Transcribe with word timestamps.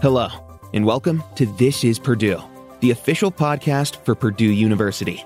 Hello, 0.00 0.28
and 0.74 0.86
welcome 0.86 1.24
to 1.34 1.44
This 1.44 1.82
is 1.82 1.98
Purdue, 1.98 2.40
the 2.78 2.92
official 2.92 3.32
podcast 3.32 3.96
for 4.04 4.14
Purdue 4.14 4.52
University. 4.52 5.24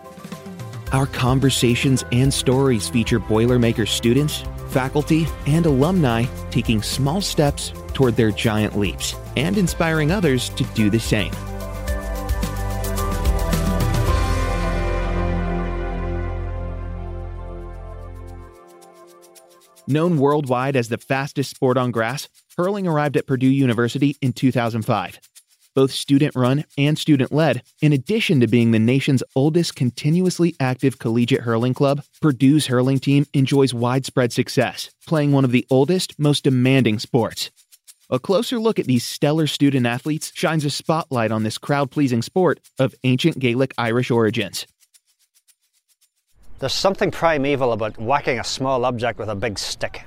Our 0.93 1.05
conversations 1.05 2.07
and 2.11 2.33
stories 2.33 2.89
feature 2.89 3.21
Boilermaker 3.21 3.87
students, 3.87 4.45
faculty, 4.71 5.27
and 5.47 5.67
alumni 5.67 6.25
taking 6.51 6.81
small 6.81 7.21
steps 7.21 7.75
toward 7.93 8.17
their 8.17 8.31
giant 8.31 8.79
leaps 8.79 9.15
and 9.37 9.59
inspiring 9.59 10.11
others 10.11 10.49
to 10.49 10.65
do 10.73 10.89
the 10.89 10.99
same. 10.99 11.33
Known 19.87 20.17
worldwide 20.17 20.77
as 20.77 20.89
the 20.89 20.97
fastest 20.97 21.51
sport 21.51 21.77
on 21.77 21.91
grass, 21.91 22.29
hurling 22.57 22.87
arrived 22.87 23.17
at 23.17 23.27
Purdue 23.27 23.47
University 23.47 24.17
in 24.21 24.33
2005. 24.33 25.21
Both 25.75 25.93
student 25.93 26.35
run 26.37 26.65
and 26.77 26.99
student 26.99 27.33
led, 27.33 27.63
in 27.81 27.93
addition 27.95 28.41
to 28.41 28.47
being 28.47 28.73
the 28.73 28.79
nation's 28.79 29.23
oldest 29.35 29.75
continuously 29.75 30.55
active 30.61 30.99
collegiate 30.99 31.43
hurling 31.43 31.73
club, 31.73 32.03
Purdue's 32.21 32.67
hurling 32.67 32.99
team 32.99 33.27
enjoys 33.33 33.73
widespread 33.73 34.33
success, 34.33 34.91
playing 35.07 35.33
one 35.33 35.45
of 35.45 35.51
the 35.51 35.67
oldest, 35.71 36.19
most 36.19 36.45
demanding 36.45 36.99
sports. 36.99 37.51
A 38.11 38.19
closer 38.19 38.59
look 38.59 38.79
at 38.79 38.85
these 38.85 39.05
stellar 39.05 39.47
student 39.47 39.87
athletes 39.87 40.31
shines 40.35 40.67
a 40.67 40.71
spotlight 40.71 41.33
on 41.33 41.45
this 41.45 41.57
crowd 41.57 41.91
pleasing 41.91 42.21
sport 42.21 42.61
of 42.79 42.95
ancient 43.05 43.39
Gaelic 43.39 43.73
Irish 43.79 44.11
origins. 44.11 44.67
There's 46.59 46.75
something 46.75 47.11
primeval 47.11 47.73
about 47.73 47.99
whacking 47.99 48.39
a 48.39 48.45
small 48.45 48.85
object 48.85 49.19
with 49.19 49.31
a 49.31 49.35
big 49.35 49.59
stick. 49.59 50.05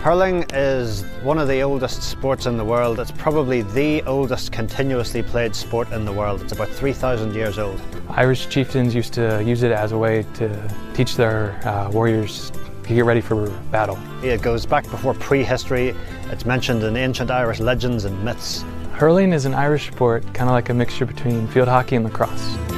Hurling 0.00 0.44
is 0.52 1.02
one 1.24 1.38
of 1.38 1.48
the 1.48 1.60
oldest 1.62 2.04
sports 2.04 2.46
in 2.46 2.56
the 2.56 2.64
world. 2.64 3.00
It's 3.00 3.10
probably 3.10 3.62
the 3.62 4.00
oldest 4.02 4.52
continuously 4.52 5.24
played 5.24 5.56
sport 5.56 5.90
in 5.90 6.04
the 6.04 6.12
world. 6.12 6.40
It's 6.40 6.52
about 6.52 6.68
3,000 6.68 7.34
years 7.34 7.58
old. 7.58 7.80
Irish 8.10 8.48
chieftains 8.48 8.94
used 8.94 9.12
to 9.14 9.42
use 9.42 9.64
it 9.64 9.72
as 9.72 9.90
a 9.90 9.98
way 9.98 10.24
to 10.34 10.74
teach 10.94 11.16
their 11.16 11.60
uh, 11.66 11.90
warriors 11.90 12.52
to 12.84 12.94
get 12.94 13.04
ready 13.04 13.20
for 13.20 13.50
battle. 13.72 13.98
It 14.22 14.40
goes 14.40 14.64
back 14.64 14.88
before 14.88 15.14
prehistory. 15.14 15.96
It's 16.30 16.46
mentioned 16.46 16.84
in 16.84 16.96
ancient 16.96 17.32
Irish 17.32 17.58
legends 17.58 18.04
and 18.04 18.24
myths. 18.24 18.64
Hurling 18.92 19.32
is 19.32 19.46
an 19.46 19.54
Irish 19.54 19.88
sport, 19.88 20.22
kind 20.32 20.48
of 20.48 20.54
like 20.54 20.68
a 20.68 20.74
mixture 20.74 21.06
between 21.06 21.48
field 21.48 21.66
hockey 21.66 21.96
and 21.96 22.04
lacrosse. 22.04 22.77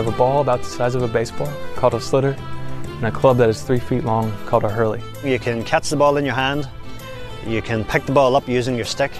You 0.00 0.06
have 0.06 0.14
a 0.14 0.16
ball 0.16 0.40
about 0.40 0.60
the 0.60 0.64
size 0.64 0.94
of 0.94 1.02
a 1.02 1.08
baseball 1.08 1.52
called 1.76 1.92
a 1.92 1.98
sliotar, 1.98 2.34
and 2.86 3.04
a 3.04 3.10
club 3.10 3.36
that 3.36 3.50
is 3.50 3.60
three 3.60 3.78
feet 3.78 4.02
long 4.02 4.32
called 4.46 4.64
a 4.64 4.68
hurley. 4.70 5.02
You 5.22 5.38
can 5.38 5.62
catch 5.62 5.90
the 5.90 5.96
ball 5.96 6.16
in 6.16 6.24
your 6.24 6.32
hand, 6.32 6.66
you 7.46 7.60
can 7.60 7.84
pick 7.84 8.06
the 8.06 8.12
ball 8.12 8.34
up 8.34 8.48
using 8.48 8.76
your 8.76 8.86
stick, 8.86 9.12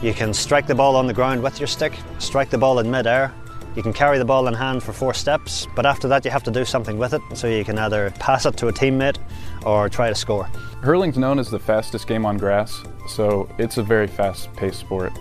you 0.00 0.14
can 0.14 0.32
strike 0.32 0.66
the 0.66 0.74
ball 0.74 0.96
on 0.96 1.06
the 1.06 1.12
ground 1.12 1.42
with 1.42 1.60
your 1.60 1.66
stick, 1.66 1.92
strike 2.18 2.48
the 2.48 2.56
ball 2.56 2.78
in 2.78 2.90
mid-air, 2.90 3.30
you 3.74 3.82
can 3.82 3.92
carry 3.92 4.16
the 4.16 4.24
ball 4.24 4.48
in 4.48 4.54
hand 4.54 4.82
for 4.82 4.94
four 4.94 5.12
steps, 5.12 5.68
but 5.76 5.84
after 5.84 6.08
that 6.08 6.24
you 6.24 6.30
have 6.30 6.44
to 6.44 6.50
do 6.50 6.64
something 6.64 6.96
with 6.96 7.12
it, 7.12 7.20
so 7.34 7.46
you 7.46 7.62
can 7.62 7.78
either 7.78 8.10
pass 8.12 8.46
it 8.46 8.56
to 8.56 8.68
a 8.68 8.72
teammate 8.72 9.18
or 9.66 9.90
try 9.90 10.08
to 10.08 10.14
score. 10.14 10.44
Hurling's 10.80 11.18
known 11.18 11.38
as 11.38 11.50
the 11.50 11.58
fastest 11.58 12.06
game 12.06 12.24
on 12.24 12.38
grass, 12.38 12.82
so 13.06 13.50
it's 13.58 13.76
a 13.76 13.82
very 13.82 14.06
fast-paced 14.06 14.80
sport. 14.80 15.12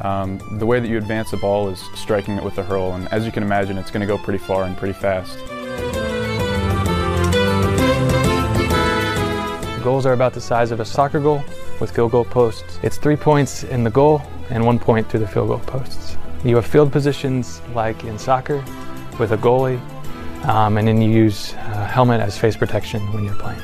Um, 0.00 0.38
the 0.58 0.66
way 0.66 0.78
that 0.78 0.88
you 0.88 0.96
advance 0.96 1.30
the 1.30 1.36
ball 1.36 1.68
is 1.68 1.80
striking 1.94 2.36
it 2.36 2.44
with 2.44 2.54
the 2.54 2.62
hurl, 2.62 2.94
and 2.94 3.08
as 3.08 3.26
you 3.26 3.32
can 3.32 3.42
imagine, 3.42 3.76
it's 3.78 3.90
going 3.90 4.00
to 4.00 4.06
go 4.06 4.16
pretty 4.16 4.38
far 4.38 4.64
and 4.64 4.76
pretty 4.76 4.94
fast. 4.94 5.38
Goals 9.82 10.06
are 10.06 10.12
about 10.12 10.34
the 10.34 10.40
size 10.40 10.70
of 10.70 10.80
a 10.80 10.84
soccer 10.84 11.18
goal 11.18 11.42
with 11.80 11.90
field 11.90 12.12
goal 12.12 12.24
posts. 12.24 12.78
It's 12.82 12.96
three 12.96 13.16
points 13.16 13.64
in 13.64 13.84
the 13.84 13.90
goal 13.90 14.22
and 14.50 14.64
one 14.64 14.78
point 14.78 15.08
through 15.08 15.20
the 15.20 15.28
field 15.28 15.48
goal 15.48 15.58
posts. 15.60 16.16
You 16.44 16.56
have 16.56 16.66
field 16.66 16.92
positions 16.92 17.60
like 17.74 18.04
in 18.04 18.18
soccer 18.18 18.64
with 19.18 19.32
a 19.32 19.36
goalie, 19.36 19.80
um, 20.44 20.78
and 20.78 20.86
then 20.86 21.02
you 21.02 21.10
use 21.10 21.54
a 21.54 21.86
helmet 21.86 22.20
as 22.20 22.38
face 22.38 22.56
protection 22.56 23.00
when 23.12 23.24
you're 23.24 23.34
playing. 23.34 23.60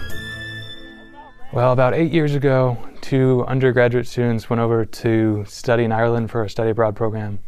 Well, 1.54 1.70
about 1.70 1.94
eight 1.94 2.10
years 2.10 2.34
ago, 2.34 2.76
two 3.00 3.44
undergraduate 3.46 4.08
students 4.08 4.50
went 4.50 4.58
over 4.58 4.84
to 4.84 5.44
study 5.46 5.84
in 5.84 5.92
Ireland 5.92 6.32
for 6.32 6.42
a 6.42 6.50
study 6.50 6.70
abroad 6.70 6.96
program. 6.96 7.38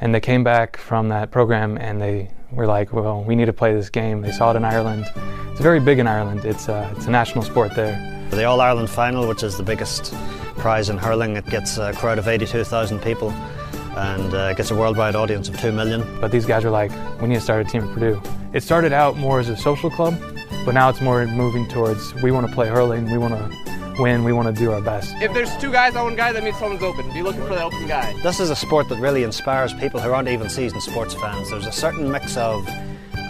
And 0.00 0.14
they 0.14 0.20
came 0.20 0.42
back 0.42 0.78
from 0.78 1.10
that 1.10 1.30
program 1.30 1.76
and 1.76 2.00
they 2.00 2.30
were 2.50 2.66
like, 2.66 2.94
well, 2.94 3.22
we 3.22 3.36
need 3.36 3.44
to 3.44 3.52
play 3.52 3.74
this 3.74 3.90
game. 3.90 4.22
They 4.22 4.32
saw 4.32 4.52
it 4.52 4.56
in 4.56 4.64
Ireland. 4.64 5.04
It's 5.50 5.60
very 5.60 5.78
big 5.78 5.98
in 5.98 6.06
Ireland, 6.06 6.46
it's, 6.46 6.70
uh, 6.70 6.90
it's 6.96 7.04
a 7.04 7.10
national 7.10 7.44
sport 7.44 7.74
there. 7.74 8.26
The 8.30 8.44
All 8.44 8.62
Ireland 8.62 8.88
final, 8.88 9.28
which 9.28 9.42
is 9.42 9.58
the 9.58 9.62
biggest 9.62 10.14
prize 10.56 10.88
in 10.88 10.96
hurling, 10.96 11.36
it 11.36 11.44
gets 11.44 11.76
a 11.76 11.92
crowd 11.92 12.18
of 12.18 12.26
82,000 12.26 13.02
people 13.02 13.30
and 13.30 14.32
uh, 14.32 14.54
gets 14.54 14.70
a 14.70 14.74
worldwide 14.74 15.16
audience 15.16 15.50
of 15.50 15.60
2 15.60 15.70
million. 15.70 16.02
But 16.18 16.32
these 16.32 16.46
guys 16.46 16.64
are 16.64 16.70
like, 16.70 16.92
we 17.20 17.28
need 17.28 17.34
to 17.34 17.40
start 17.42 17.66
a 17.66 17.70
team 17.70 17.84
at 17.84 17.92
Purdue. 17.92 18.22
It 18.54 18.62
started 18.62 18.94
out 18.94 19.18
more 19.18 19.38
as 19.38 19.50
a 19.50 19.56
social 19.58 19.90
club, 19.90 20.18
but 20.64 20.74
now 20.74 20.88
it's 20.88 21.00
more 21.00 21.26
moving 21.26 21.68
towards 21.68 22.14
we 22.22 22.30
want 22.30 22.46
to 22.46 22.52
play 22.52 22.68
hurling, 22.68 23.10
we 23.10 23.18
want 23.18 23.34
to 23.34 24.02
win, 24.02 24.24
we 24.24 24.32
want 24.32 24.54
to 24.54 24.60
do 24.60 24.72
our 24.72 24.80
best. 24.80 25.14
If 25.20 25.32
there's 25.32 25.54
two 25.56 25.70
guys 25.70 25.94
on 25.94 26.04
one 26.04 26.16
guy, 26.16 26.32
that 26.32 26.42
means 26.42 26.58
someone's 26.58 26.82
open. 26.82 27.12
Be 27.12 27.22
looking 27.22 27.42
for 27.42 27.54
the 27.54 27.62
open 27.62 27.86
guy. 27.86 28.12
This 28.22 28.40
is 28.40 28.50
a 28.50 28.56
sport 28.56 28.88
that 28.88 28.98
really 29.00 29.22
inspires 29.22 29.72
people 29.74 30.00
who 30.00 30.12
aren't 30.12 30.28
even 30.28 30.48
seasoned 30.48 30.82
sports 30.82 31.14
fans. 31.14 31.50
There's 31.50 31.66
a 31.66 31.72
certain 31.72 32.10
mix 32.10 32.36
of 32.36 32.66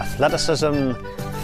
athleticism, 0.00 0.92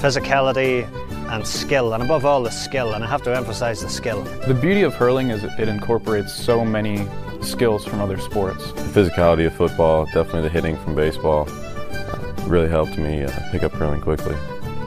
physicality, 0.00 0.88
and 1.30 1.46
skill, 1.46 1.92
and 1.94 2.02
above 2.02 2.24
all, 2.24 2.42
the 2.42 2.50
skill, 2.50 2.94
and 2.94 3.04
I 3.04 3.06
have 3.06 3.22
to 3.22 3.36
emphasize 3.36 3.82
the 3.82 3.88
skill. 3.88 4.22
The 4.46 4.54
beauty 4.54 4.82
of 4.82 4.94
hurling 4.94 5.30
is 5.30 5.44
it 5.44 5.68
incorporates 5.68 6.34
so 6.34 6.64
many 6.64 7.06
skills 7.40 7.84
from 7.84 8.00
other 8.00 8.18
sports. 8.18 8.72
The 8.72 8.80
physicality 9.02 9.46
of 9.46 9.54
football, 9.54 10.06
definitely 10.06 10.42
the 10.42 10.48
hitting 10.48 10.76
from 10.78 10.94
baseball, 10.94 11.48
uh, 11.48 12.34
really 12.46 12.68
helped 12.68 12.98
me 12.98 13.22
uh, 13.22 13.50
pick 13.52 13.62
up 13.62 13.72
hurling 13.72 14.00
quickly. 14.00 14.34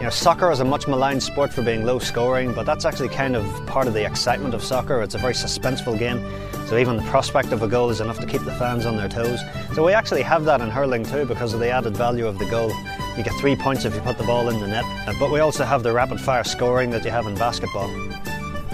You 0.04 0.08
know, 0.08 0.16
soccer 0.16 0.52
is 0.52 0.60
a 0.60 0.66
much 0.66 0.86
maligned 0.86 1.24
sport 1.24 1.54
for 1.54 1.62
being 1.62 1.86
low 1.86 1.98
scoring, 1.98 2.52
but 2.52 2.66
that's 2.66 2.84
actually 2.84 3.08
kind 3.08 3.38
of 3.38 3.66
part 3.68 3.88
of 3.88 3.94
the 3.94 4.06
excitement 4.06 4.54
of 4.54 4.62
soccer. 4.62 5.02
It's 5.02 5.16
a 5.16 5.18
very 5.18 5.34
suspenseful 5.34 5.98
game, 5.98 6.22
so 6.68 6.78
even 6.78 6.98
the 6.98 7.04
prospect 7.04 7.54
of 7.54 7.64
a 7.64 7.70
goal 7.70 7.90
is 7.90 8.02
enough 8.02 8.20
to 8.20 8.26
keep 8.26 8.44
the 8.44 8.52
fans 8.56 8.86
on 8.86 8.98
their 8.98 9.08
toes. 9.08 9.40
So 9.74 9.86
we 9.86 9.94
actually 9.94 10.22
have 10.24 10.44
that 10.44 10.60
in 10.60 10.70
hurling 10.70 11.06
too 11.06 11.24
because 11.24 11.54
of 11.54 11.62
the 11.62 11.70
added 11.70 11.96
value 11.96 12.28
of 12.28 12.38
the 12.38 12.44
goal. 12.50 12.70
You 13.16 13.24
get 13.24 13.32
three 13.40 13.56
points 13.56 13.86
if 13.86 13.96
you 13.96 14.02
put 14.02 14.18
the 14.18 14.26
ball 14.26 14.50
in 14.50 14.60
the 14.60 14.68
net, 14.68 14.84
but 15.22 15.32
we 15.32 15.40
also 15.40 15.64
have 15.64 15.84
the 15.84 15.94
rapid 15.94 16.20
fire 16.20 16.44
scoring 16.44 16.90
that 16.90 17.06
you 17.06 17.12
have 17.12 17.26
in 17.26 17.36
basketball. 17.36 17.88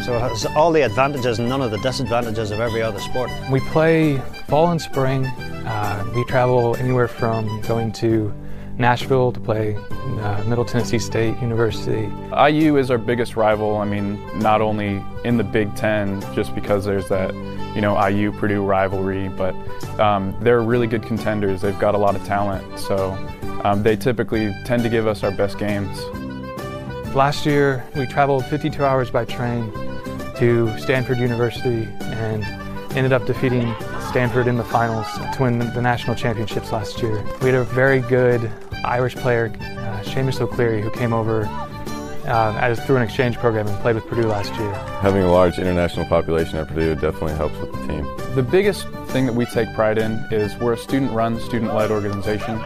So 0.04 0.16
it 0.16 0.22
has 0.22 0.48
all 0.56 0.72
the 0.72 0.82
advantages 0.82 1.38
and 1.38 1.48
none 1.48 1.62
of 1.62 1.70
the 1.70 1.78
disadvantages 1.82 2.50
of 2.50 2.60
every 2.60 2.82
other 2.82 3.00
sport. 3.02 3.30
We 3.52 3.60
play 3.60 4.18
fall 4.48 4.72
and 4.72 4.82
spring. 4.82 5.28
Uh, 5.28 6.12
we 6.16 6.24
travel 6.24 6.76
anywhere 6.78 7.08
from 7.08 7.62
going 7.62 7.92
to 7.92 8.34
Nashville 8.80 9.34
to 9.34 9.40
play 9.42 9.76
uh, 9.76 10.42
Middle 10.46 10.64
Tennessee 10.64 11.00
State 11.00 11.38
University. 11.42 12.10
IU 12.34 12.78
is 12.78 12.90
our 12.90 12.98
biggest 12.98 13.36
rival. 13.36 13.76
I 13.76 13.84
mean, 13.84 14.40
not 14.40 14.62
only 14.62 15.04
in 15.26 15.36
the 15.36 15.44
Big 15.44 15.76
Ten, 15.76 16.22
just 16.34 16.56
because 16.56 16.86
there's 16.86 17.10
that, 17.10 17.36
you 17.76 17.82
know, 17.82 18.02
IU 18.08 18.32
Purdue 18.32 18.64
rivalry, 18.64 19.28
but 19.28 19.54
um, 20.00 20.34
they're 20.40 20.62
really 20.62 20.88
good 20.88 21.04
contenders. 21.04 21.62
They've 21.62 21.78
got 21.78 21.94
a 21.94 21.98
lot 21.98 22.16
of 22.16 22.26
talent, 22.26 22.80
so 22.80 23.12
um, 23.66 23.84
they 23.84 23.98
typically 23.98 24.56
tend 24.64 24.82
to 24.84 24.90
give 24.90 25.08
us 25.08 25.24
our 25.24 25.32
best 25.32 25.60
games. 25.60 26.00
Last 27.14 27.46
year, 27.46 27.86
we 27.98 28.06
traveled 28.06 28.46
52 28.46 28.86
hours 28.86 29.12
by 29.12 29.26
train 29.26 29.70
to 30.38 30.74
Stanford 30.80 31.18
University 31.18 31.86
and 32.00 32.46
ended 32.96 33.12
up 33.12 33.26
defeating 33.26 33.76
Stanford 34.08 34.48
in 34.48 34.56
the 34.56 34.64
finals 34.64 35.06
to 35.36 35.44
win 35.44 35.60
the 35.60 35.82
national 35.82 36.16
championships 36.16 36.72
last 36.72 37.02
year. 37.02 37.22
We 37.42 37.48
had 37.48 37.56
a 37.56 37.64
very 37.66 38.00
good 38.00 38.50
Irish 38.86 39.16
player, 39.16 39.52
uh, 39.60 40.02
Seamus 40.04 40.42
O'Cleary, 40.42 40.82
who 40.82 40.92
came 40.92 41.14
over 41.14 41.46
uh, 42.26 42.58
as 42.60 42.84
through 42.86 42.98
an 42.98 43.02
exchange 43.02 43.38
program 43.38 43.68
and 43.68 43.78
played 43.80 43.96
with 43.96 44.06
Purdue 44.08 44.28
last 44.28 44.54
year. 44.56 44.74
Having 45.02 45.24
a 45.24 45.32
large 45.32 45.58
international 45.58 46.06
population 46.06 46.58
at 46.58 46.68
Purdue 46.68 46.96
definitely 46.96 47.34
helps 47.34 47.58
with 47.58 47.72
the 47.72 47.88
team. 47.88 48.36
The 48.36 48.44
biggest 48.44 48.88
thing 49.08 49.26
that 49.26 49.34
we 49.34 49.46
take 49.46 49.74
pride 49.74 49.98
in 49.98 50.12
is 50.32 50.56
we're 50.58 50.74
a 50.74 50.78
student-run, 50.78 51.40
student-led 51.40 51.92
organization, 51.92 52.60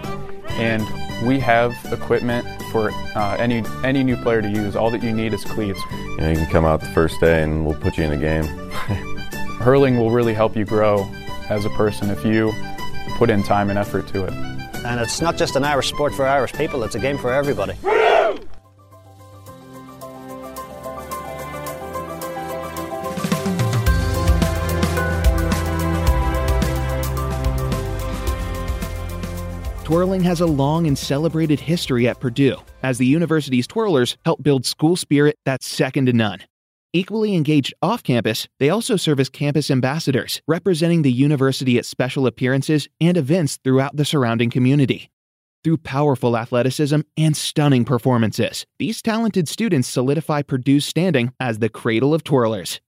and 0.50 0.84
we 1.26 1.40
have 1.40 1.74
equipment 1.92 2.46
for 2.72 2.92
uh, 3.16 3.38
any 3.40 3.64
any 3.84 4.04
new 4.04 4.18
player 4.18 4.42
to 4.42 4.50
use. 4.50 4.76
All 4.76 4.92
that 4.92 5.02
you 5.02 5.14
need 5.14 5.34
is 5.34 5.44
cleats. 5.46 5.80
You 5.92 6.18
know, 6.18 6.30
you 6.30 6.36
can 6.36 6.50
come 6.50 6.66
out 6.66 6.82
the 6.82 6.88
first 6.88 7.20
day 7.22 7.44
and 7.44 7.66
we'll 7.66 7.80
put 7.80 7.98
you 7.98 8.04
in 8.04 8.12
a 8.12 8.18
game. 8.18 8.44
Hurling 9.60 9.98
will 9.98 10.12
really 10.12 10.34
help 10.34 10.58
you 10.58 10.66
grow 10.66 11.10
as 11.50 11.66
a 11.66 11.70
person 11.72 12.10
if 12.10 12.26
you 12.26 12.52
put 13.16 13.30
in 13.30 13.44
time 13.44 13.70
and 13.70 13.80
effort 13.80 14.08
to 14.08 14.26
it. 14.26 14.34
And 14.86 15.00
it's 15.00 15.22
not 15.22 15.38
just 15.38 15.56
an 15.56 15.64
Irish 15.64 15.90
sport 15.90 16.14
for 16.14 16.26
Irish 16.26 16.54
people, 16.54 16.84
it's 16.84 16.96
a 16.96 17.00
game 17.00 17.18
for 17.18 17.34
everybody. 17.34 17.74
Twirling 29.84 30.22
has 30.22 30.42
a 30.42 30.46
long 30.46 30.88
and 30.88 30.98
celebrated 30.98 31.60
history 31.60 32.08
at 32.08 32.20
Purdue, 32.20 32.56
as 32.82 32.98
the 32.98 33.06
university's 33.06 33.68
twirlers 33.68 34.16
help 34.26 34.42
build 34.42 34.66
school 34.66 34.96
spirit 34.96 35.38
that's 35.46 35.68
second 35.68 36.08
to 36.08 36.14
none. 36.14 36.40
Equally 36.96 37.34
engaged 37.34 37.74
off 37.82 38.04
campus, 38.04 38.48
they 38.60 38.70
also 38.70 38.98
serve 38.98 39.20
as 39.20 39.28
campus 39.28 39.72
ambassadors, 39.72 40.44
representing 40.48 41.02
the 41.02 41.12
university 41.12 41.80
at 41.80 41.88
special 41.88 42.28
appearances 42.28 42.88
and 43.02 43.18
events 43.18 43.58
throughout 43.64 43.96
the 43.96 44.06
surrounding 44.06 44.52
community. 44.52 45.10
Through 45.64 45.78
powerful 45.78 46.38
athleticism 46.38 47.00
and 47.18 47.36
stunning 47.36 47.84
performances, 47.84 48.68
these 48.78 49.02
talented 49.02 49.48
students 49.48 49.88
solidify 49.88 50.44
Purdue's 50.44 50.86
standing 50.86 51.34
as 51.40 51.58
the 51.58 51.70
cradle 51.70 52.14
of 52.14 52.24
twirlers. 52.24 52.80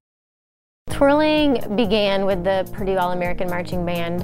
Twirling 0.92 1.75
began 1.75 2.28
with 2.28 2.44
the 2.44 2.69
Purdue 2.74 2.98
All-American 2.98 3.50
Marching 3.50 3.84
Band 3.88 4.24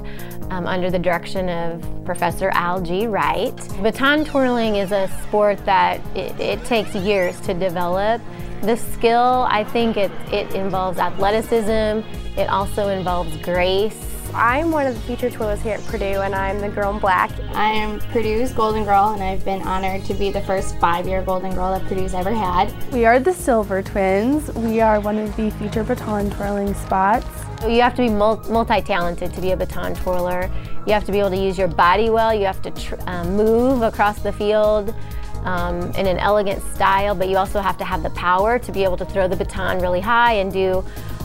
um, 0.52 0.64
under 0.68 0.92
the 0.92 0.98
direction 1.00 1.48
of 1.48 2.04
Professor 2.04 2.50
Al 2.50 2.80
G. 2.82 3.08
Wright. 3.08 3.56
Baton 3.82 4.24
twirling 4.24 4.76
is 4.76 4.92
a 4.92 5.08
sport 5.24 5.58
that 5.64 5.98
it, 6.16 6.38
it 6.38 6.64
takes 6.66 6.94
years 6.94 7.40
to 7.40 7.52
develop. 7.52 8.22
The 8.62 8.76
skill, 8.76 9.46
I 9.48 9.64
think 9.64 9.96
it, 9.96 10.12
it 10.32 10.54
involves 10.54 10.98
athleticism, 10.98 12.06
it 12.38 12.48
also 12.48 12.88
involves 12.88 13.36
grace, 13.38 14.12
I'm 14.34 14.70
one 14.72 14.86
of 14.86 14.94
the 14.94 15.00
featured 15.00 15.34
twirlers 15.34 15.60
here 15.60 15.74
at 15.74 15.84
Purdue 15.84 16.22
and 16.22 16.34
I'm 16.34 16.58
the 16.58 16.70
girl 16.70 16.94
in 16.94 16.98
black. 16.98 17.30
I 17.54 17.66
am 17.66 18.00
Purdue's 18.00 18.50
Golden 18.52 18.82
Girl 18.82 19.10
and 19.10 19.22
I've 19.22 19.44
been 19.44 19.60
honored 19.60 20.06
to 20.06 20.14
be 20.14 20.30
the 20.30 20.40
first 20.40 20.78
five-year 20.78 21.22
Golden 21.22 21.54
Girl 21.54 21.70
that 21.78 21.86
Purdue's 21.86 22.14
ever 22.14 22.32
had. 22.32 22.72
We 22.92 23.04
are 23.04 23.20
the 23.20 23.34
Silver 23.34 23.82
Twins. 23.82 24.50
We 24.54 24.80
are 24.80 25.00
one 25.00 25.18
of 25.18 25.36
the 25.36 25.50
featured 25.50 25.86
baton 25.86 26.30
twirling 26.30 26.72
spots. 26.72 27.26
You 27.62 27.82
have 27.82 27.94
to 27.96 28.02
be 28.02 28.08
multi-talented 28.08 29.34
to 29.34 29.40
be 29.42 29.50
a 29.50 29.56
baton 29.56 29.94
twirler. 29.96 30.50
You 30.86 30.94
have 30.94 31.04
to 31.04 31.12
be 31.12 31.18
able 31.18 31.30
to 31.30 31.36
use 31.36 31.58
your 31.58 31.68
body 31.68 32.08
well. 32.08 32.32
You 32.32 32.46
have 32.46 32.62
to 32.62 33.10
um, 33.10 33.36
move 33.36 33.82
across 33.82 34.20
the 34.20 34.32
field 34.32 34.94
um, 35.44 35.90
in 35.92 36.06
an 36.06 36.18
elegant 36.18 36.62
style, 36.74 37.14
but 37.14 37.28
you 37.28 37.36
also 37.36 37.60
have 37.60 37.76
to 37.78 37.84
have 37.84 38.02
the 38.02 38.10
power 38.10 38.58
to 38.58 38.72
be 38.72 38.84
able 38.84 38.96
to 38.96 39.04
throw 39.04 39.28
the 39.28 39.36
baton 39.36 39.80
really 39.80 40.00
high 40.00 40.34
and 40.34 40.52
do 40.52 40.84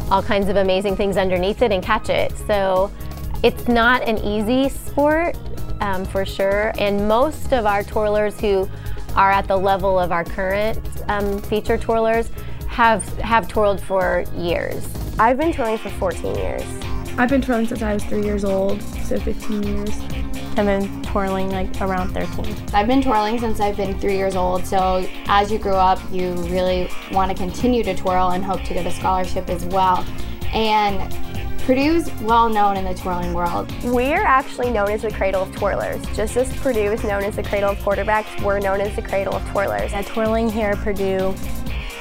all 0.10 0.24
kinds 0.24 0.48
of 0.48 0.56
amazing 0.56 0.96
things 0.96 1.18
underneath 1.18 1.62
it 1.62 1.72
and 1.72 1.84
catch 1.84 2.10
it. 2.10 2.36
So 2.48 2.92
it's 3.44 3.68
not 3.68 4.02
an 4.04 4.18
easy 4.20 4.70
sport 4.70 5.38
um, 5.82 6.06
for 6.06 6.26
sure. 6.26 6.72
And 6.78 7.08
most 7.08 7.54
of 7.54 7.66
our 7.66 7.84
twirlers 7.84 8.40
who 8.40 8.70
are 9.16 9.32
at 9.32 9.48
the 9.48 9.58
level 9.58 10.00
of 10.00 10.12
our 10.12 10.24
current 10.24 10.80
um, 11.08 11.42
feature 11.42 11.78
twirlers 11.78 12.30
have, 12.68 13.04
have 13.20 13.48
twirled 13.48 13.82
for 13.82 14.24
years. 14.36 14.88
I've 15.20 15.38
been 15.38 15.52
twirling 15.52 15.78
for 15.78 15.90
14 15.90 16.36
years. 16.36 16.64
I've 17.18 17.30
been 17.30 17.42
twirling 17.42 17.68
since 17.68 17.82
I 17.82 17.94
was 17.94 18.04
three 18.04 18.24
years 18.24 18.46
old, 18.46 18.82
so 18.82 19.20
15 19.20 19.64
years. 19.64 20.17
I've 20.58 20.66
been 20.66 21.04
twirling 21.04 21.52
like 21.52 21.70
around 21.82 22.14
13. 22.14 22.56
I've 22.74 22.88
been 22.88 23.02
twirling 23.02 23.40
since 23.40 23.60
I've 23.60 23.78
been 23.78 24.00
three 24.00 24.18
years 24.18 24.36
old, 24.36 24.66
so 24.66 25.08
as 25.28 25.52
you 25.52 25.60
grow 25.60 25.76
up, 25.76 26.00
you 26.12 26.34
really 26.34 26.90
want 27.12 27.30
to 27.30 27.38
continue 27.38 27.84
to 27.84 27.96
twirl 27.96 28.30
and 28.30 28.44
hope 28.44 28.64
to 28.64 28.74
get 28.74 28.86
a 28.86 28.92
scholarship 28.92 29.50
as 29.50 29.66
well. 29.66 30.04
And 30.54 31.14
Purdue's 31.68 32.10
well 32.22 32.50
known 32.50 32.78
in 32.78 32.86
the 32.86 32.96
twirling 32.96 33.34
world. 33.34 33.72
We're 33.84 34.24
actually 34.24 34.72
known 34.72 34.90
as 34.90 35.02
the 35.02 35.12
cradle 35.12 35.44
of 35.44 35.50
twirlers. 35.50 36.02
Just 36.16 36.38
as 36.38 36.52
Purdue 36.58 36.94
is 36.94 37.04
known 37.04 37.24
as 37.24 37.36
the 37.36 37.44
cradle 37.44 37.72
of 37.72 37.78
quarterbacks, 37.80 38.42
we're 38.42 38.60
known 38.60 38.80
as 38.80 38.96
the 38.96 39.02
cradle 39.02 39.36
of 39.36 39.44
twirlers. 39.50 39.92
At 39.92 40.06
twirling 40.06 40.50
here 40.50 40.70
at 40.70 40.78
Purdue, 40.78 41.36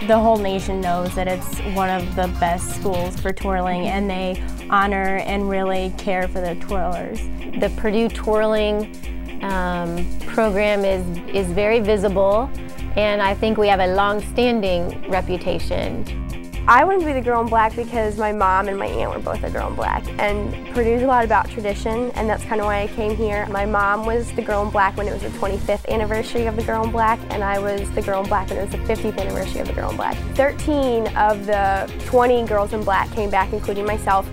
the 0.02 0.18
whole 0.18 0.36
nation 0.36 0.80
knows 0.80 1.14
that 1.14 1.26
it's 1.26 1.58
one 1.74 1.88
of 1.88 2.16
the 2.16 2.28
best 2.38 2.76
schools 2.76 3.18
for 3.18 3.32
twirling 3.32 3.86
and 3.86 4.10
they 4.10 4.42
honor 4.68 5.16
and 5.16 5.48
really 5.48 5.92
care 5.96 6.28
for 6.28 6.40
the 6.40 6.54
twirlers. 6.56 7.18
The 7.60 7.70
Purdue 7.80 8.08
twirling 8.08 8.94
um, 9.42 10.06
program 10.26 10.84
is, 10.84 11.04
is 11.34 11.50
very 11.52 11.80
visible 11.80 12.50
and 12.96 13.22
I 13.22 13.34
think 13.34 13.58
we 13.58 13.68
have 13.68 13.80
a 13.80 13.94
long-standing 13.94 15.10
reputation. 15.10 16.25
I 16.68 16.82
wanted 16.82 17.02
to 17.02 17.06
be 17.06 17.12
the 17.12 17.20
girl 17.20 17.40
in 17.42 17.46
black 17.46 17.76
because 17.76 18.18
my 18.18 18.32
mom 18.32 18.66
and 18.66 18.76
my 18.76 18.86
aunt 18.86 19.12
were 19.12 19.20
both 19.20 19.44
a 19.44 19.50
girl 19.50 19.68
in 19.68 19.76
black 19.76 20.04
and 20.18 20.52
Purdue's 20.74 21.02
a 21.02 21.06
lot 21.06 21.24
about 21.24 21.48
tradition 21.48 22.10
and 22.16 22.28
that's 22.28 22.44
kind 22.44 22.60
of 22.60 22.66
why 22.66 22.82
I 22.82 22.88
came 22.88 23.14
here. 23.14 23.46
My 23.46 23.64
mom 23.64 24.04
was 24.04 24.32
the 24.32 24.42
girl 24.42 24.64
in 24.64 24.70
black 24.70 24.96
when 24.96 25.06
it 25.06 25.12
was 25.12 25.22
the 25.22 25.38
25th 25.38 25.88
anniversary 25.88 26.46
of 26.46 26.56
the 26.56 26.64
girl 26.64 26.82
in 26.82 26.90
black 26.90 27.20
and 27.30 27.44
I 27.44 27.60
was 27.60 27.88
the 27.92 28.02
girl 28.02 28.20
in 28.24 28.28
black 28.28 28.50
when 28.50 28.58
it 28.58 28.62
was 28.62 28.72
the 28.72 28.78
50th 28.78 29.16
anniversary 29.16 29.60
of 29.60 29.68
the 29.68 29.74
girl 29.74 29.90
in 29.90 29.96
black. 29.96 30.16
13 30.34 31.06
of 31.16 31.46
the 31.46 31.88
20 32.06 32.44
girls 32.46 32.72
in 32.72 32.82
black 32.82 33.12
came 33.12 33.30
back 33.30 33.52
including 33.52 33.86
myself 33.86 34.28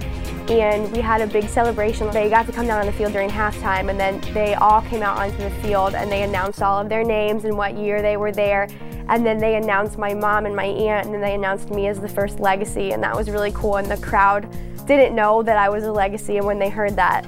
and 0.50 0.91
we 0.91 1.01
had 1.01 1.21
a 1.21 1.27
big 1.27 1.47
celebration. 1.47 2.09
They 2.09 2.31
got 2.31 2.47
to 2.47 2.51
come 2.51 2.65
down 2.65 2.80
on 2.80 2.88
the 2.88 2.94
field 2.94 3.13
during 3.13 3.30
halftime 3.30 3.91
and 3.91 4.00
then 4.00 4.19
they 4.33 4.56
all 4.56 4.81
came 4.81 5.03
out 5.03 5.19
onto 5.19 5.38
the 5.38 5.51
field 5.62 5.94
and 5.94 6.12
they 6.12 6.24
announced 6.24 6.63
all 6.63 6.81
of 6.81 6.89
their 6.89 7.03
names 7.03 7.45
and 7.45 7.56
what 7.56 7.77
year 7.77 8.01
they 8.01 8.18
were 8.18 8.31
there 8.31 8.68
and 9.10 9.26
then 9.26 9.38
they 9.38 9.56
announced 9.56 9.98
my 9.98 10.14
mom 10.14 10.46
and 10.46 10.56
my 10.56 10.66
aunt, 10.66 11.06
and 11.06 11.14
then 11.14 11.22
they 11.22 11.36
announced 11.36 11.70
me 11.70 11.88
as 11.88 12.00
the 12.00 12.10
first 12.10 12.40
legacy, 12.40 12.92
and 12.92 13.04
that 13.04 13.16
was 13.16 13.30
really 13.30 13.52
cool. 13.52 13.78
And 13.78 13.90
the 13.90 13.98
crowd 13.98 14.48
didn't 14.86 15.16
know 15.16 15.42
that 15.44 15.58
I 15.58 15.70
was 15.70 15.86
a 15.86 15.92
legacy, 15.92 16.38
and 16.38 16.46
when 16.46 16.60
they 16.60 16.70
heard 16.70 16.96
that, 16.96 17.26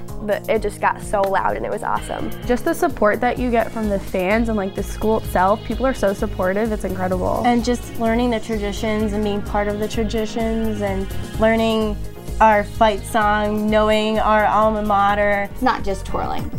it 0.48 0.60
just 0.60 0.80
got 0.80 1.00
so 1.00 1.22
loud 1.22 1.56
and 1.56 1.64
it 1.64 1.70
was 1.70 1.82
awesome. 1.82 2.30
Just 2.46 2.64
the 2.64 2.74
support 2.74 3.20
that 3.20 3.38
you 3.38 3.50
get 3.50 3.70
from 3.72 3.88
the 3.88 3.98
fans 3.98 4.48
and 4.48 4.56
like 4.56 4.74
the 4.74 4.82
school 4.82 5.18
itself, 5.18 5.64
people 5.64 5.86
are 5.86 5.94
so 5.94 6.12
supportive, 6.12 6.72
it's 6.72 6.84
incredible. 6.84 7.42
And 7.46 7.64
just 7.64 7.98
learning 7.98 8.30
the 8.30 8.40
traditions 8.40 9.12
and 9.12 9.24
being 9.24 9.40
part 9.40 9.68
of 9.68 9.78
the 9.78 9.88
traditions 9.88 10.82
and 10.82 11.06
learning 11.40 11.96
our 12.40 12.64
fight 12.64 13.00
song, 13.00 13.70
knowing 13.70 14.18
our 14.18 14.44
alma 14.44 14.82
mater. 14.82 15.48
It's 15.52 15.62
not 15.62 15.82
just 15.82 16.04
twirling. 16.04 16.50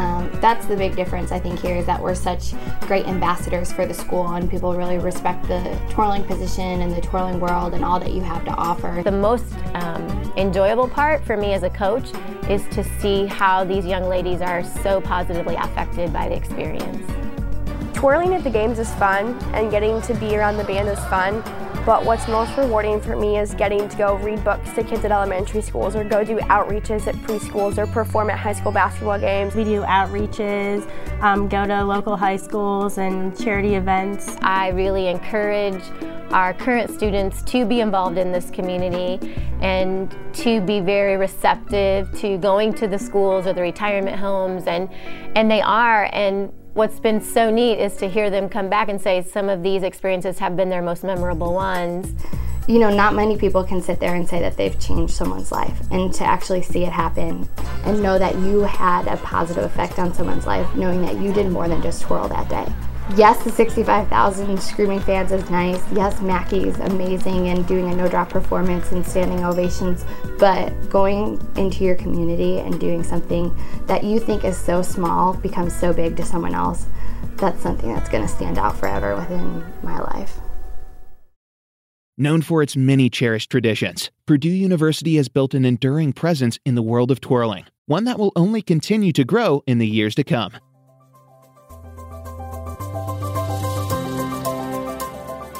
Um, 0.00 0.30
that's 0.40 0.64
the 0.64 0.76
big 0.76 0.96
difference 0.96 1.30
I 1.30 1.38
think 1.38 1.60
here 1.60 1.76
is 1.76 1.84
that 1.84 2.00
we're 2.00 2.14
such 2.14 2.54
great 2.80 3.06
ambassadors 3.06 3.70
for 3.70 3.84
the 3.84 3.92
school 3.92 4.26
and 4.28 4.50
people 4.50 4.74
really 4.74 4.96
respect 4.96 5.46
the 5.46 5.78
twirling 5.90 6.24
position 6.24 6.80
and 6.80 6.90
the 6.96 7.02
twirling 7.02 7.38
world 7.38 7.74
and 7.74 7.84
all 7.84 8.00
that 8.00 8.12
you 8.12 8.22
have 8.22 8.42
to 8.46 8.50
offer. 8.52 9.02
The 9.04 9.12
most 9.12 9.44
um, 9.74 10.32
enjoyable 10.38 10.88
part 10.88 11.22
for 11.22 11.36
me 11.36 11.52
as 11.52 11.64
a 11.64 11.70
coach 11.70 12.12
is 12.48 12.66
to 12.68 12.82
see 12.98 13.26
how 13.26 13.62
these 13.62 13.84
young 13.84 14.04
ladies 14.04 14.40
are 14.40 14.64
so 14.64 15.02
positively 15.02 15.56
affected 15.56 16.14
by 16.14 16.30
the 16.30 16.34
experience. 16.34 17.06
Twirling 17.92 18.32
at 18.32 18.42
the 18.42 18.48
games 18.48 18.78
is 18.78 18.90
fun 18.94 19.38
and 19.52 19.70
getting 19.70 20.00
to 20.00 20.14
be 20.14 20.34
around 20.34 20.56
the 20.56 20.64
band 20.64 20.88
is 20.88 20.98
fun, 21.10 21.42
but 21.86 22.04
what's 22.04 22.28
most 22.28 22.56
rewarding 22.58 23.00
for 23.00 23.16
me 23.16 23.38
is 23.38 23.54
getting 23.54 23.88
to 23.88 23.96
go 23.96 24.16
read 24.16 24.44
books 24.44 24.70
to 24.74 24.84
kids 24.84 25.04
at 25.04 25.12
elementary 25.12 25.62
schools 25.62 25.96
or 25.96 26.04
go 26.04 26.22
do 26.22 26.36
outreaches 26.38 27.06
at 27.06 27.14
preschools 27.16 27.78
or 27.78 27.86
perform 27.86 28.28
at 28.28 28.38
high 28.38 28.52
school 28.52 28.70
basketball 28.70 29.18
games. 29.18 29.54
We 29.54 29.64
do 29.64 29.80
outreaches, 29.82 30.88
um, 31.22 31.48
go 31.48 31.66
to 31.66 31.82
local 31.84 32.16
high 32.16 32.36
schools 32.36 32.98
and 32.98 33.38
charity 33.38 33.74
events. 33.76 34.36
I 34.42 34.68
really 34.68 35.08
encourage 35.08 35.82
our 36.32 36.54
current 36.54 36.90
students 36.90 37.42
to 37.42 37.64
be 37.64 37.80
involved 37.80 38.18
in 38.18 38.30
this 38.30 38.50
community 38.50 39.18
and 39.60 40.14
to 40.34 40.60
be 40.60 40.80
very 40.80 41.16
receptive 41.16 42.10
to 42.20 42.38
going 42.38 42.72
to 42.74 42.86
the 42.86 42.98
schools 42.98 43.46
or 43.46 43.52
the 43.52 43.62
retirement 43.62 44.16
homes 44.16 44.64
and 44.66 44.88
and 45.34 45.50
they 45.50 45.60
are 45.60 46.08
and 46.12 46.52
What's 46.74 47.00
been 47.00 47.20
so 47.20 47.50
neat 47.50 47.80
is 47.80 47.96
to 47.96 48.08
hear 48.08 48.30
them 48.30 48.48
come 48.48 48.70
back 48.70 48.88
and 48.88 49.00
say 49.00 49.22
some 49.22 49.48
of 49.48 49.62
these 49.62 49.82
experiences 49.82 50.38
have 50.38 50.56
been 50.56 50.68
their 50.68 50.82
most 50.82 51.02
memorable 51.02 51.52
ones. 51.52 52.14
You 52.68 52.78
know, 52.78 52.94
not 52.94 53.12
many 53.14 53.36
people 53.36 53.64
can 53.64 53.82
sit 53.82 53.98
there 53.98 54.14
and 54.14 54.28
say 54.28 54.38
that 54.38 54.56
they've 54.56 54.78
changed 54.78 55.12
someone's 55.12 55.50
life 55.50 55.76
and 55.90 56.14
to 56.14 56.24
actually 56.24 56.62
see 56.62 56.84
it 56.84 56.92
happen 56.92 57.48
and 57.84 58.00
know 58.00 58.20
that 58.20 58.36
you 58.36 58.60
had 58.60 59.08
a 59.08 59.16
positive 59.16 59.64
effect 59.64 59.98
on 59.98 60.14
someone's 60.14 60.46
life, 60.46 60.72
knowing 60.76 61.02
that 61.02 61.16
you 61.16 61.32
did 61.32 61.50
more 61.50 61.66
than 61.66 61.82
just 61.82 62.02
twirl 62.02 62.28
that 62.28 62.48
day 62.48 62.72
yes, 63.16 63.42
the 63.44 63.50
65,000 63.50 64.60
screaming 64.60 65.00
fans 65.00 65.32
is 65.32 65.48
nice. 65.50 65.82
Yes, 65.92 66.20
Mackey's 66.20 66.78
amazing 66.80 67.48
and 67.48 67.66
doing 67.66 67.90
a 67.90 67.96
no 67.96 68.08
drop 68.08 68.30
performance 68.30 68.92
and 68.92 69.06
standing 69.06 69.44
ovations. 69.44 70.04
But 70.38 70.90
going 70.90 71.40
into 71.56 71.84
your 71.84 71.96
community 71.96 72.58
and 72.58 72.78
doing 72.80 73.02
something 73.02 73.56
that 73.86 74.04
you 74.04 74.20
think 74.20 74.44
is 74.44 74.56
so 74.56 74.82
small 74.82 75.34
becomes 75.34 75.74
so 75.74 75.92
big 75.92 76.16
to 76.16 76.24
someone 76.24 76.54
else, 76.54 76.86
that's 77.36 77.62
something 77.62 77.94
that's 77.94 78.08
going 78.08 78.22
to 78.22 78.28
stand 78.28 78.58
out 78.58 78.76
forever 78.76 79.16
within 79.16 79.64
my 79.82 79.98
life. 79.98 80.38
Known 82.18 82.42
for 82.42 82.62
its 82.62 82.76
many 82.76 83.08
cherished 83.08 83.50
traditions, 83.50 84.10
Purdue 84.26 84.50
University 84.50 85.16
has 85.16 85.28
built 85.28 85.54
an 85.54 85.64
enduring 85.64 86.12
presence 86.12 86.58
in 86.66 86.74
the 86.74 86.82
world 86.82 87.10
of 87.10 87.20
twirling, 87.20 87.64
one 87.86 88.04
that 88.04 88.18
will 88.18 88.32
only 88.36 88.60
continue 88.60 89.12
to 89.12 89.24
grow 89.24 89.62
in 89.66 89.78
the 89.78 89.86
years 89.86 90.14
to 90.16 90.24
come. 90.24 90.52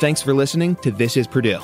Thanks 0.01 0.23
for 0.23 0.33
listening 0.33 0.77
to 0.77 0.91
This 0.91 1.19
is 1.19 1.27
Purdue. 1.27 1.61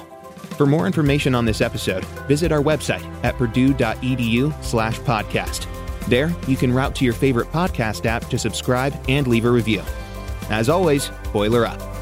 For 0.58 0.66
more 0.66 0.86
information 0.86 1.34
on 1.34 1.46
this 1.46 1.62
episode, 1.62 2.04
visit 2.28 2.52
our 2.52 2.60
website 2.60 3.02
at 3.24 3.34
purdue.edu/slash 3.38 4.98
podcast. 5.00 5.66
There, 6.06 6.30
you 6.46 6.54
can 6.58 6.70
route 6.70 6.94
to 6.96 7.06
your 7.06 7.14
favorite 7.14 7.50
podcast 7.50 8.04
app 8.04 8.28
to 8.28 8.38
subscribe 8.38 8.94
and 9.08 9.26
leave 9.26 9.46
a 9.46 9.50
review. 9.50 9.82
As 10.50 10.68
always, 10.68 11.10
boiler 11.32 11.64
up. 11.64 11.95